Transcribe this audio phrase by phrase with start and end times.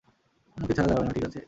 [0.57, 1.39] আমাকে ছাড়া যাবে না, ঠিক আছে?